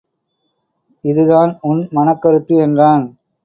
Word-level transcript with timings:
இதுதான் 1.03 1.57
உன் 1.61 1.87
மனக்கருத்து 1.91 2.57
என்றான். 2.57 3.05